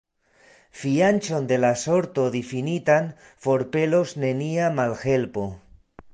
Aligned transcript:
Fianĉon 0.83 1.49
de 1.51 1.59
la 1.65 1.69
sorto 1.81 2.25
difinitan 2.37 3.13
forpelos 3.49 4.17
nenia 4.25 4.73
malhelpo. 4.81 5.47